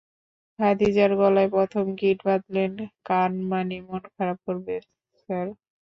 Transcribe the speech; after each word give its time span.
খাদিজার 0.59 1.11
গলায় 1.19 1.49
প্রথমে 1.55 1.91
গিট 1.99 2.19
বাঁধলে 2.27 2.63
কানমাণি 3.05 3.77
মন 3.87 4.03
খারাপ 4.15 4.37
করবে, 4.47 4.75
স্যার। 5.19 5.47